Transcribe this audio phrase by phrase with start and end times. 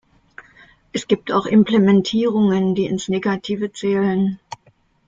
[0.93, 4.39] Es gibt auch Implementierungen, die ins Negative zählen.